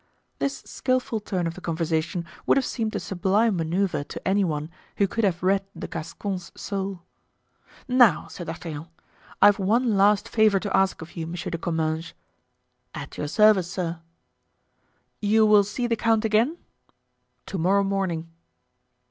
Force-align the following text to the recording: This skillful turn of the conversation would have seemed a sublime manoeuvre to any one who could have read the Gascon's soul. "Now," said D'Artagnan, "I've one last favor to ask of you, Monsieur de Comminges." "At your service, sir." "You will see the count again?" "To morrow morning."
This 0.39 0.63
skillful 0.65 1.19
turn 1.19 1.45
of 1.45 1.53
the 1.53 1.61
conversation 1.61 2.25
would 2.47 2.57
have 2.57 2.65
seemed 2.65 2.95
a 2.95 2.99
sublime 2.99 3.55
manoeuvre 3.55 4.03
to 4.05 4.27
any 4.27 4.43
one 4.43 4.71
who 4.97 5.07
could 5.07 5.23
have 5.23 5.43
read 5.43 5.63
the 5.75 5.87
Gascon's 5.87 6.51
soul. 6.55 7.03
"Now," 7.87 8.25
said 8.27 8.47
D'Artagnan, 8.47 8.87
"I've 9.43 9.59
one 9.59 9.95
last 9.95 10.27
favor 10.27 10.59
to 10.61 10.75
ask 10.75 11.03
of 11.03 11.15
you, 11.15 11.27
Monsieur 11.27 11.51
de 11.51 11.59
Comminges." 11.59 12.13
"At 12.95 13.15
your 13.19 13.27
service, 13.27 13.69
sir." 13.69 13.99
"You 15.21 15.45
will 15.45 15.63
see 15.63 15.85
the 15.85 15.95
count 15.95 16.25
again?" 16.25 16.57
"To 17.45 17.59
morrow 17.59 17.83
morning." 17.83 18.31